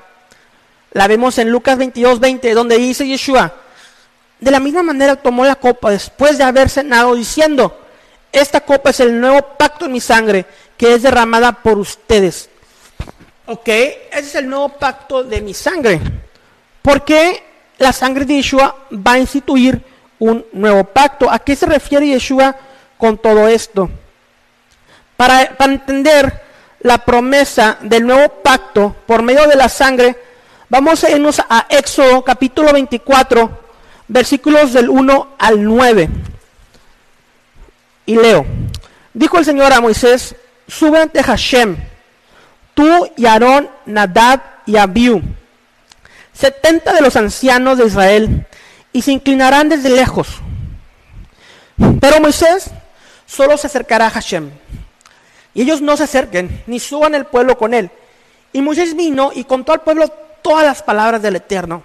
[0.91, 3.53] la vemos en Lucas 22, 20, donde dice Yeshua,
[4.39, 7.79] de la misma manera tomó la copa después de haber cenado diciendo,
[8.31, 10.45] esta copa es el nuevo pacto en mi sangre
[10.77, 12.49] que es derramada por ustedes.
[13.45, 15.99] Ok, ese es el nuevo pacto de mi sangre.
[16.81, 17.43] Porque
[17.77, 19.81] la sangre de Yeshua va a instituir
[20.19, 21.29] un nuevo pacto.
[21.29, 22.55] ¿A qué se refiere Yeshua
[22.97, 23.89] con todo esto?
[25.17, 26.41] Para, entender
[26.81, 30.17] la promesa del nuevo pacto por medio de la sangre,
[30.69, 33.49] vamos a irnos a Éxodo capítulo 24,
[34.07, 36.09] versículos del 1 al 9.
[38.05, 38.45] Y leo,
[39.13, 40.35] dijo el Señor a Moisés,
[40.67, 41.77] sube ante Hashem,
[42.73, 45.21] tú y Aarón, Nadab y Abiú,
[46.43, 48.45] setenta de los ancianos de Israel,
[48.91, 50.27] y se inclinarán desde lejos.
[52.01, 52.69] Pero Moisés
[53.25, 54.51] solo se acercará a Hashem,
[55.53, 57.89] y ellos no se acerquen, ni suban el pueblo con él.
[58.51, 60.09] Y Moisés vino y contó al pueblo
[60.41, 61.81] todas las palabras del Eterno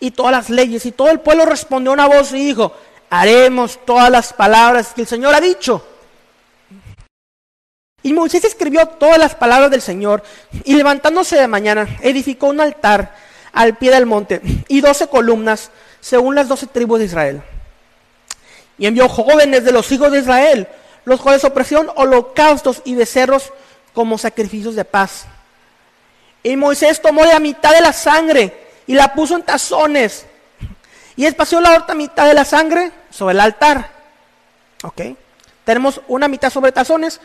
[0.00, 0.84] y todas las leyes.
[0.84, 2.76] Y todo el pueblo respondió una voz y dijo,
[3.08, 5.82] haremos todas las palabras que el Señor ha dicho.
[8.04, 10.22] Y Moisés escribió todas las palabras del Señor
[10.62, 13.16] y levantándose de mañana edificó un altar
[13.50, 15.70] al pie del monte y doce columnas
[16.02, 17.42] según las doce tribus de Israel.
[18.76, 20.68] Y envió jóvenes de los hijos de Israel,
[21.06, 23.54] los cuales ofrecieron holocaustos y becerros
[23.94, 25.24] como sacrificios de paz.
[26.42, 28.52] Y Moisés tomó la mitad de la sangre
[28.86, 30.26] y la puso en tazones
[31.16, 33.88] y espació la otra mitad de la sangre sobre el altar.
[34.82, 35.00] ¿Ok?
[35.64, 37.20] Tenemos una mitad sobre tazones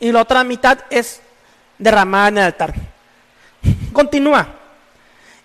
[0.00, 1.20] y la otra mitad es
[1.78, 2.74] derramada en el altar.
[3.92, 4.48] Continúa.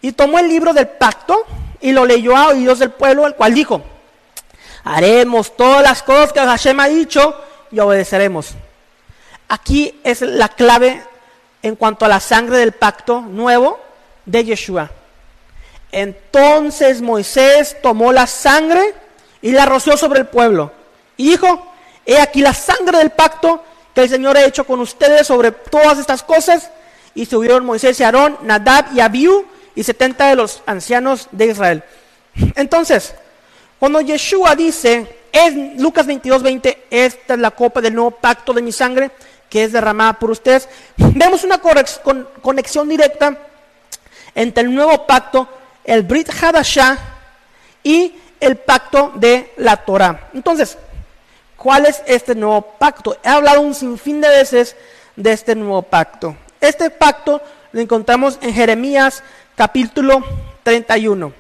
[0.02, 1.46] Y tomó el libro del pacto
[1.82, 3.82] y lo leyó a oídos del pueblo, el cual dijo,
[4.84, 7.36] haremos todas las cosas que Hashem ha dicho
[7.72, 8.56] y obedeceremos.
[9.48, 11.04] Aquí es la clave
[11.62, 13.80] en cuanto a la sangre del pacto nuevo
[14.26, 14.92] de Yeshua.
[15.92, 18.94] Entonces Moisés tomó la sangre
[19.42, 20.72] y la roció sobre el pueblo.
[21.16, 21.72] Y dijo,
[22.06, 23.64] he aquí la sangre del pacto
[23.98, 26.70] que el Señor ha hecho con ustedes sobre todas estas cosas.
[27.16, 31.84] Y subieron Moisés y Aarón, Nadab y Abiú y setenta de los ancianos de Israel.
[32.56, 33.16] Entonces,
[33.80, 38.62] cuando Yeshua dice, es Lucas 22, 20, esta es la copa del nuevo pacto de
[38.62, 39.10] mi sangre
[39.50, 43.36] que es derramada por ustedes, vemos una conexión directa
[44.36, 45.50] entre el nuevo pacto
[45.84, 47.00] el Brit Hadashah
[47.82, 50.30] y el pacto de la Torah.
[50.36, 50.78] Entonces,
[51.58, 53.18] ¿cuál es este nuevo pacto?
[53.24, 54.76] He hablado un sinfín de veces
[55.16, 56.38] de este nuevo pacto.
[56.62, 57.42] Este pacto
[57.72, 59.24] lo encontramos en Jeremías
[59.56, 60.24] capítulo
[60.64, 61.34] 31.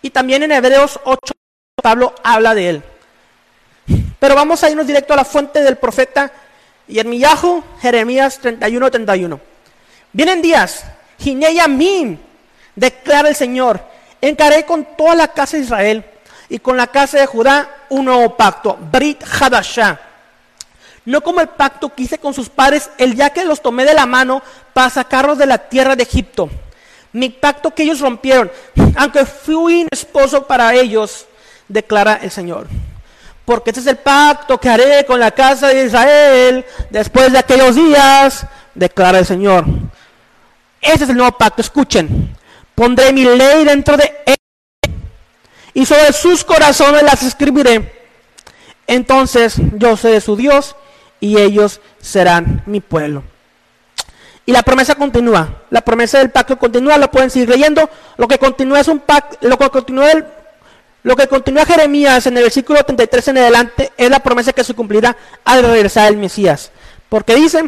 [0.00, 1.34] Y también en Hebreos 8,
[1.82, 2.82] Pablo habla de él.
[4.18, 6.32] Pero vamos a irnos directo a la fuente del profeta
[6.86, 9.40] Yermiyahu, Jeremías 31, 31.
[10.12, 10.84] Vienen días,
[11.68, 12.18] Mim
[12.74, 13.80] declara el Señor,
[14.20, 16.04] encaré con toda la casa de Israel
[16.54, 19.98] y con la casa de Judá un nuevo pacto, Brit Hadashah.
[21.04, 23.92] No como el pacto que hice con sus padres el día que los tomé de
[23.92, 24.40] la mano
[24.72, 26.48] para sacarlos de la tierra de Egipto.
[27.12, 28.52] Mi pacto que ellos rompieron,
[28.94, 31.26] aunque fui esposo para ellos,
[31.66, 32.68] declara el Señor.
[33.44, 37.74] Porque este es el pacto que haré con la casa de Israel después de aquellos
[37.74, 39.64] días, declara el Señor.
[40.80, 42.32] Ese es el nuevo pacto, escuchen.
[42.76, 44.22] Pondré mi ley dentro de
[45.74, 47.92] y sobre sus corazones las escribiré.
[48.86, 50.76] Entonces yo seré su Dios
[51.20, 53.24] y ellos serán mi pueblo.
[54.46, 55.62] Y la promesa continúa.
[55.70, 57.88] La promesa del pacto continúa, lo pueden seguir leyendo.
[58.16, 60.06] Lo que continúa es un pacto, lo que continúa
[61.02, 64.72] lo que continúa Jeremías en el versículo 33 en adelante es la promesa que se
[64.72, 66.70] cumplirá al regresar el Mesías.
[67.10, 67.62] Porque dice,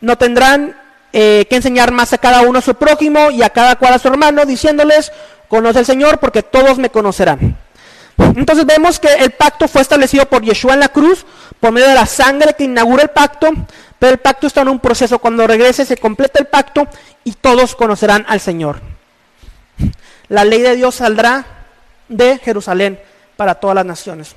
[0.00, 0.76] no tendrán
[1.12, 4.00] eh, que enseñar más a cada uno a su prójimo y a cada cual a
[4.00, 5.12] su hermano, diciéndoles,
[5.48, 7.56] conoce al Señor porque todos me conocerán.
[8.18, 11.24] Entonces vemos que el pacto fue establecido por Yeshua en la cruz,
[11.60, 13.48] por medio de la sangre que inaugura el pacto,
[13.98, 15.18] pero el pacto está en un proceso.
[15.18, 16.86] Cuando regrese se completa el pacto
[17.24, 18.80] y todos conocerán al Señor.
[20.28, 21.44] La ley de Dios saldrá
[22.08, 23.00] de Jerusalén
[23.36, 24.34] para todas las naciones.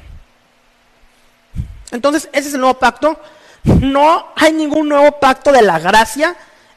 [1.92, 3.20] Entonces, ese es el nuevo pacto.
[3.64, 6.36] No hay ningún nuevo pacto de la gracia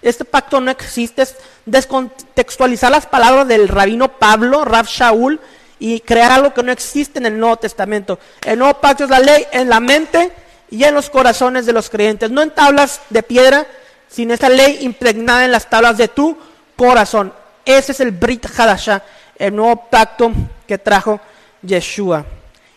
[0.09, 5.41] este pacto no existe, es descontextualizar las palabras del rabino Pablo, Rab Shaul,
[5.79, 8.19] y crear algo que no existe en el Nuevo Testamento.
[8.45, 10.33] El Nuevo Pacto es la ley en la mente
[10.71, 13.67] y en los corazones de los creyentes, no en tablas de piedra,
[14.09, 16.39] sino esta ley impregnada en las tablas de tu
[16.77, 17.33] corazón.
[17.65, 19.03] Ese es el Brit Hadashah,
[19.37, 20.33] el nuevo pacto
[20.67, 21.21] que trajo
[21.63, 22.25] Yeshua,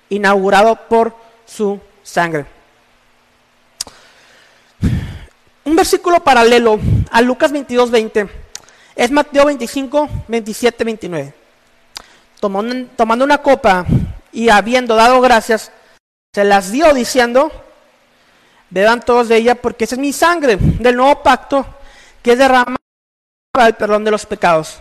[0.10, 1.13] inaugurado por
[1.46, 2.57] su sangre.
[5.67, 6.80] Un versículo paralelo
[7.12, 8.30] a Lucas 22, 20
[8.95, 11.34] es Mateo 25, 27, 29.
[12.39, 13.86] Tomando, tomando una copa
[14.32, 15.73] y habiendo dado gracias,
[16.34, 17.51] se las dio diciendo,
[18.69, 21.65] beban todos de ella porque esa es mi sangre del nuevo pacto
[22.23, 22.77] que es derramada
[23.51, 24.80] para el perdón de los pecados.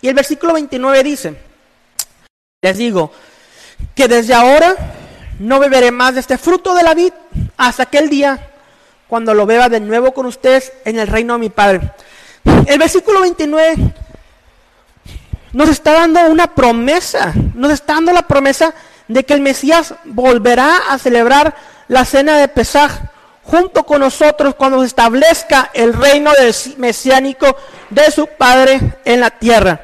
[0.00, 1.36] Y el versículo 29 dice,
[2.62, 3.12] les digo
[3.94, 4.74] que desde ahora
[5.38, 7.12] no beberé más de este fruto de la vid
[7.58, 8.54] hasta aquel día
[9.08, 11.92] cuando lo beba de nuevo con ustedes en el reino de mi Padre.
[12.66, 13.76] El versículo 29
[15.52, 18.74] nos está dando una promesa, nos está dando la promesa
[19.08, 21.54] de que el Mesías volverá a celebrar
[21.88, 22.90] la cena de Pesaj
[23.42, 26.32] junto con nosotros cuando se establezca el reino
[26.78, 27.56] mesiánico
[27.90, 29.80] de su Padre en la tierra.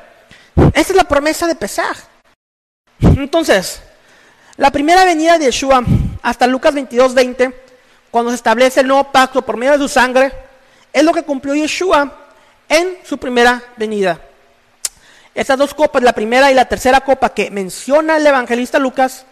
[0.74, 1.96] Esa es la promesa de Pesaj.
[3.00, 3.82] Entonces,
[4.56, 5.82] la primera venida de Yeshua
[6.22, 7.61] hasta Lucas 22, 20
[8.12, 10.30] cuando se establece el nuevo pacto por medio de su sangre,
[10.92, 12.12] es lo que cumplió Yeshua
[12.68, 14.20] en su primera venida.
[15.34, 19.24] Estas dos copas, la primera y la tercera copa que menciona el evangelista Lucas,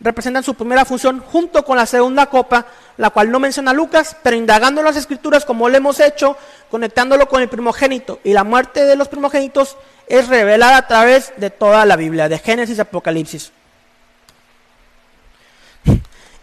[0.00, 4.36] representan su primera función junto con la segunda copa, la cual no menciona Lucas, pero
[4.36, 6.36] indagando las escrituras como lo hemos hecho,
[6.68, 9.76] conectándolo con el primogénito y la muerte de los primogénitos
[10.08, 13.52] es revelada a través de toda la Biblia, de Génesis y Apocalipsis.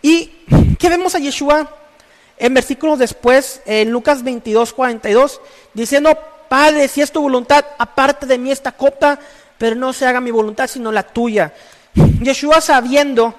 [0.07, 0.31] ¿Y
[0.79, 1.69] qué vemos a Yeshua
[2.37, 5.41] en versículos después, en Lucas 22, 42,
[5.73, 6.17] diciendo,
[6.47, 9.19] Padre, si es tu voluntad, aparte de mí esta copa,
[9.57, 11.53] pero no se haga mi voluntad, sino la tuya.
[12.21, 13.35] Yeshua sabiendo,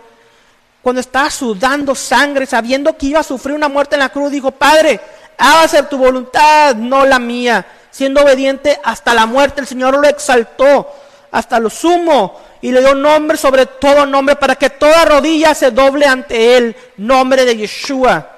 [0.82, 4.50] cuando estaba sudando sangre, sabiendo que iba a sufrir una muerte en la cruz, dijo,
[4.50, 5.00] Padre,
[5.38, 7.64] hágase tu voluntad, no la mía.
[7.90, 10.86] Siendo obediente hasta la muerte, el Señor lo exaltó
[11.30, 15.70] hasta lo sumo y le dio nombre sobre todo nombre para que toda rodilla se
[15.70, 18.30] doble ante él, nombre de Yeshua,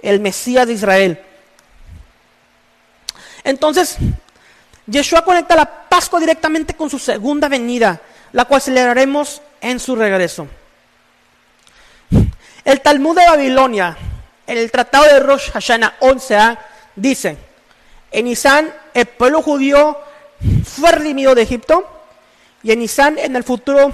[0.00, 1.20] el Mesías de Israel.
[3.44, 3.96] Entonces,
[4.86, 8.00] Yeshua conecta la Pascua directamente con su segunda venida,
[8.32, 10.46] la cual celebraremos en su regreso.
[12.64, 13.96] El Talmud de Babilonia,
[14.46, 16.58] en el Tratado de Rosh Hashanah 11a,
[16.94, 17.36] dice,
[18.10, 19.98] en Isán el pueblo judío
[20.64, 21.88] fue redimido de Egipto,
[22.62, 23.90] y en Nisan, en el futuro,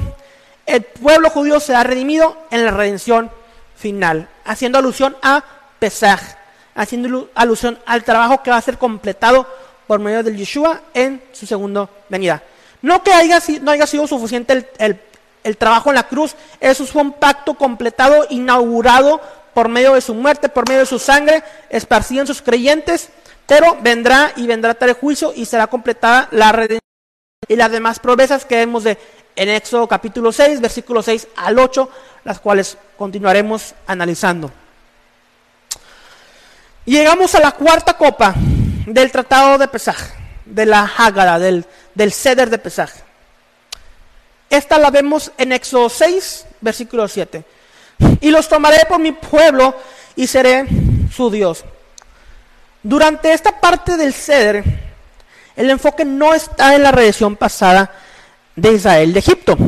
[0.66, 3.30] el pueblo judío será redimido en la redención
[3.76, 5.42] final, haciendo alusión a
[5.78, 6.20] Pesaj,
[6.74, 9.46] haciendo alusión al trabajo que va a ser completado
[9.86, 12.42] por medio del Yeshua en su segunda venida.
[12.82, 17.12] No que haya, no haya sido suficiente el, trabajo en la cruz, eso fue un
[17.12, 19.20] pacto completado, inaugurado
[19.54, 23.08] por medio de su muerte, por medio de su sangre, esparcido en sus creyentes,
[23.46, 26.87] pero vendrá y vendrá tal juicio y será completada la redención
[27.46, 28.98] y las demás promesas que vemos de,
[29.36, 31.88] en Éxodo capítulo 6, versículos 6 al 8,
[32.24, 34.50] las cuales continuaremos analizando.
[36.84, 38.34] Llegamos a la cuarta copa
[38.86, 39.98] del tratado de Pesaj,
[40.44, 41.64] de la Hágara, del,
[41.94, 42.90] del ceder de Pesaj.
[44.50, 47.44] Esta la vemos en Éxodo 6, versículo 7.
[48.20, 49.76] Y los tomaré por mi pueblo
[50.16, 50.66] y seré
[51.14, 51.64] su Dios.
[52.82, 54.87] Durante esta parte del ceder,
[55.58, 57.90] el enfoque no está en la redención pasada
[58.54, 59.58] de Israel de Egipto,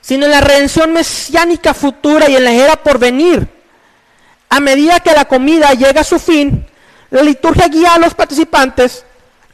[0.00, 3.48] sino en la redención mesiánica futura y en la era por venir.
[4.48, 6.64] A medida que la comida llega a su fin,
[7.10, 9.04] la liturgia guía a los participantes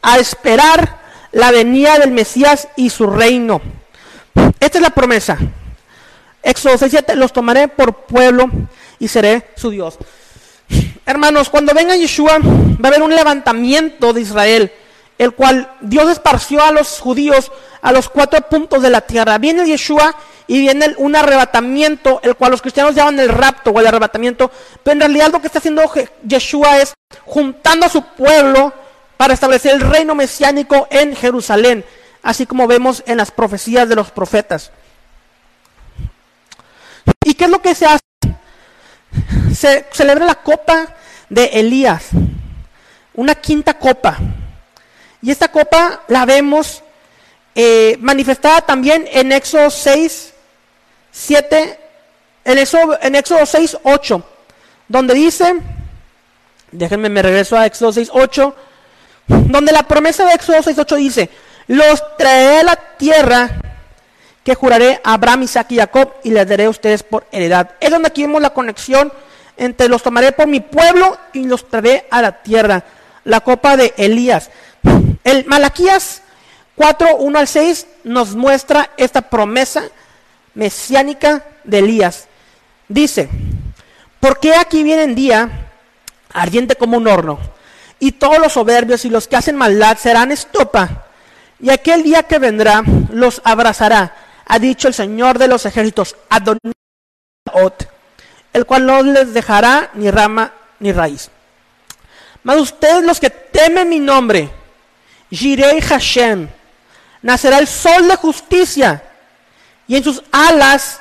[0.02, 0.98] a esperar
[1.32, 3.62] la venida del Mesías y su reino.
[4.60, 5.38] Esta es la promesa.
[6.42, 8.50] Éxodo 6.7, los tomaré por pueblo
[8.98, 9.96] y seré su Dios.
[11.06, 14.72] Hermanos, cuando venga Yeshua, va a haber un levantamiento de Israel
[15.18, 17.50] el cual Dios esparció a los judíos
[17.86, 19.38] a los cuatro puntos de la tierra.
[19.38, 20.16] Viene Yeshua
[20.48, 24.50] y viene un arrebatamiento, el cual los cristianos llaman el rapto o el arrebatamiento,
[24.82, 25.82] pero en realidad lo que está haciendo
[26.26, 26.94] Yeshua es
[27.24, 28.72] juntando a su pueblo
[29.16, 31.84] para establecer el reino mesiánico en Jerusalén,
[32.24, 34.72] así como vemos en las profecías de los profetas.
[37.24, 38.00] ¿Y qué es lo que se hace?
[39.54, 40.88] Se celebra la copa
[41.28, 42.08] de Elías,
[43.14, 44.18] una quinta copa.
[45.26, 46.84] Y esta copa la vemos
[47.56, 50.32] eh, manifestada también en Éxodo 6,
[51.10, 51.80] 7,
[52.44, 54.24] en Éxodo, en Éxodo 6, 8,
[54.86, 55.52] donde dice,
[56.70, 58.56] déjenme me regreso a Éxodo 6, 8,
[59.26, 61.28] donde la promesa de Éxodo 6, 8 dice,
[61.66, 63.50] los traeré a la tierra
[64.44, 67.72] que juraré a Abraham, Isaac y Jacob y les daré a ustedes por heredad.
[67.80, 69.12] Es donde aquí vemos la conexión
[69.56, 72.84] entre los tomaré por mi pueblo y los traeré a la tierra.
[73.24, 74.50] La copa de Elías.
[75.26, 76.22] El Malaquías
[76.76, 79.82] 4, 1 al 6 nos muestra esta promesa
[80.54, 82.28] mesiánica de Elías.
[82.86, 83.28] Dice,
[84.20, 85.72] porque aquí viene en día
[86.32, 87.40] ardiente como un horno,
[87.98, 91.06] y todos los soberbios y los que hacen maldad serán estopa,
[91.58, 94.14] y aquel día que vendrá los abrazará,
[94.46, 96.72] ha dicho el Señor de los ejércitos, Adonai,
[98.52, 101.30] el cual no les dejará ni rama ni raíz.
[102.44, 104.52] Mas ustedes los que temen mi nombre,
[105.30, 106.48] Jirei Hashem,
[107.22, 109.02] nacerá el sol de justicia,
[109.88, 111.00] y en sus alas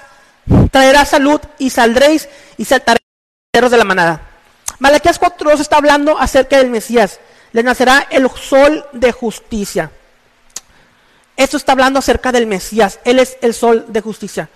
[0.72, 3.06] traerá salud, y saldréis y saltaréis
[3.54, 4.22] de la manada.
[4.80, 7.20] Malaquías 4.2 está hablando acerca del Mesías.
[7.54, 9.92] Le nacerá el sol de justicia.
[11.38, 13.00] Esto está hablando acerca del Mesías.
[13.06, 14.50] Él es el sol de justicia.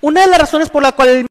[0.00, 1.26] Una de las razones por la cual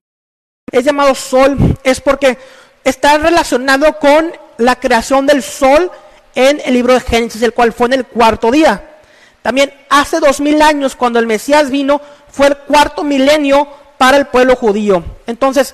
[0.72, 2.38] es llamado sol es porque
[2.84, 5.90] está relacionado con la creación del sol
[6.38, 9.00] en el libro de Génesis, el cual fue en el cuarto día.
[9.42, 12.00] También hace dos mil años, cuando el Mesías vino,
[12.32, 13.68] fue el cuarto milenio
[13.98, 15.04] para el pueblo judío.
[15.26, 15.74] Entonces,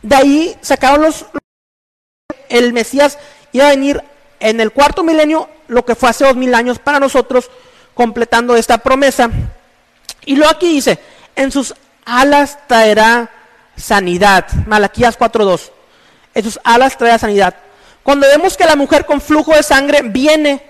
[0.00, 1.26] de ahí sacaron los...
[2.48, 3.18] El Mesías
[3.52, 4.02] iba a venir
[4.40, 7.50] en el cuarto milenio, lo que fue hace dos mil años para nosotros,
[7.92, 9.28] completando esta promesa.
[10.24, 10.98] Y luego aquí dice,
[11.36, 11.74] en sus
[12.06, 13.28] alas traerá
[13.76, 14.46] sanidad.
[14.66, 15.70] Malaquías 4.2.
[16.32, 17.54] En sus alas traerá sanidad.
[18.02, 20.62] Cuando vemos que la mujer con flujo de sangre viene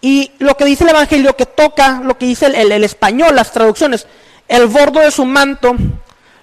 [0.00, 4.06] y lo que dice el Evangelio, que toca, lo que dice el, español, las traducciones,
[4.48, 5.76] el bordo de su manto,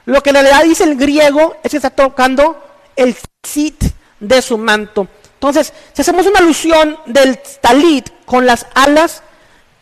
[0.06, 2.64] lo que en realidad dice el griego es que está tocando
[2.95, 3.84] el sit
[4.20, 5.08] de su manto.
[5.34, 9.24] Entonces, si hacemos una alusión del talit con las alas,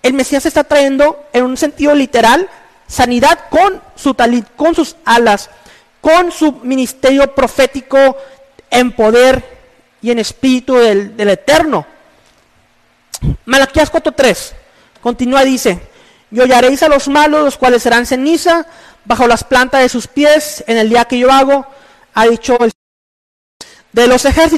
[0.02, 2.50] el Mesías está trayendo en un sentido literal
[2.88, 5.50] sanidad con su talit, con sus alas,
[6.02, 8.16] con su ministerio profético
[8.70, 9.55] en poder
[10.06, 11.84] y en espíritu del, del Eterno.
[13.46, 14.54] Malaquías 4.3
[15.02, 15.80] continúa dice,
[16.30, 18.68] y hollaréis a los malos, los cuales serán ceniza
[19.04, 21.66] bajo las plantas de sus pies en el día que yo hago,
[22.14, 22.72] ha dicho el
[23.94, 24.54] de los ejércitos.